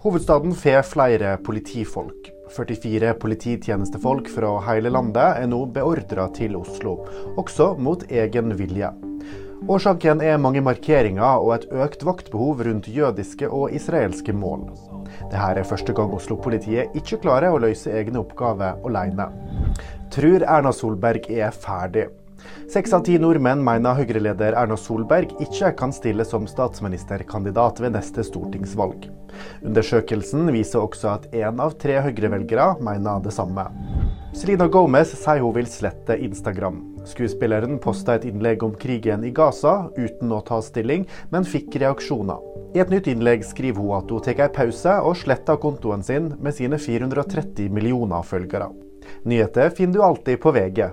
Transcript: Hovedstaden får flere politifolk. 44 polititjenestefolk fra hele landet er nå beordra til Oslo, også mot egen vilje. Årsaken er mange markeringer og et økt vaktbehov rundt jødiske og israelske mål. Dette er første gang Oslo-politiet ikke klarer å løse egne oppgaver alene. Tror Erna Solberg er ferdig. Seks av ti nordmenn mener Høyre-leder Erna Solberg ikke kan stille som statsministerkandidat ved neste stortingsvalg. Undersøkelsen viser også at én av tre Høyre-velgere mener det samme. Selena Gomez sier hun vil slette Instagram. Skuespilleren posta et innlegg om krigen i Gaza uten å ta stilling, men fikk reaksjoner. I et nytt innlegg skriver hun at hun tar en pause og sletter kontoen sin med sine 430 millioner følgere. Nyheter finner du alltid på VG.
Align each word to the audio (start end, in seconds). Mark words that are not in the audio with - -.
Hovedstaden 0.00 0.54
får 0.54 0.82
flere 0.82 1.36
politifolk. 1.36 2.30
44 2.56 3.12
polititjenestefolk 3.14 4.30
fra 4.32 4.54
hele 4.64 4.88
landet 4.88 5.42
er 5.42 5.50
nå 5.52 5.58
beordra 5.74 6.24
til 6.32 6.54
Oslo, 6.56 6.94
også 7.36 7.74
mot 7.76 8.06
egen 8.08 8.54
vilje. 8.56 8.88
Årsaken 9.68 10.22
er 10.24 10.40
mange 10.40 10.62
markeringer 10.64 11.44
og 11.44 11.52
et 11.58 11.66
økt 11.84 12.06
vaktbehov 12.08 12.62
rundt 12.64 12.88
jødiske 12.88 13.50
og 13.52 13.76
israelske 13.76 14.32
mål. 14.32 14.70
Dette 15.26 15.52
er 15.60 15.68
første 15.68 15.92
gang 15.92 16.16
Oslo-politiet 16.16 16.96
ikke 16.96 17.20
klarer 17.26 17.52
å 17.52 17.60
løse 17.60 17.92
egne 17.92 18.22
oppgaver 18.24 18.80
alene. 18.88 19.28
Tror 20.16 20.48
Erna 20.48 20.72
Solberg 20.72 21.28
er 21.28 21.52
ferdig. 21.52 22.08
Seks 22.70 22.92
av 22.94 23.02
ti 23.06 23.16
nordmenn 23.18 23.64
mener 23.66 23.96
Høyre-leder 23.98 24.54
Erna 24.58 24.76
Solberg 24.78 25.32
ikke 25.42 25.72
kan 25.78 25.94
stille 25.94 26.26
som 26.26 26.46
statsministerkandidat 26.50 27.80
ved 27.82 27.96
neste 27.96 28.24
stortingsvalg. 28.26 29.08
Undersøkelsen 29.66 30.50
viser 30.54 30.82
også 30.84 31.14
at 31.16 31.26
én 31.34 31.60
av 31.62 31.74
tre 31.80 31.98
Høyre-velgere 32.04 32.76
mener 32.84 33.24
det 33.24 33.34
samme. 33.34 33.66
Selena 34.36 34.68
Gomez 34.70 35.10
sier 35.18 35.42
hun 35.42 35.56
vil 35.56 35.66
slette 35.66 36.14
Instagram. 36.22 36.78
Skuespilleren 37.08 37.80
posta 37.82 38.14
et 38.14 38.26
innlegg 38.28 38.62
om 38.62 38.76
krigen 38.78 39.24
i 39.26 39.32
Gaza 39.34 39.88
uten 39.96 40.30
å 40.30 40.38
ta 40.46 40.60
stilling, 40.62 41.06
men 41.32 41.48
fikk 41.48 41.80
reaksjoner. 41.82 42.38
I 42.76 42.84
et 42.84 42.92
nytt 42.92 43.08
innlegg 43.10 43.42
skriver 43.48 43.82
hun 43.82 43.96
at 43.98 44.12
hun 44.12 44.22
tar 44.22 44.44
en 44.46 44.54
pause 44.54 44.96
og 45.02 45.18
sletter 45.18 45.58
kontoen 45.58 46.06
sin 46.06 46.30
med 46.38 46.54
sine 46.54 46.78
430 46.78 47.72
millioner 47.74 48.22
følgere. 48.22 48.70
Nyheter 49.26 49.72
finner 49.74 49.98
du 49.98 50.04
alltid 50.06 50.38
på 50.44 50.54
VG. 50.54 50.84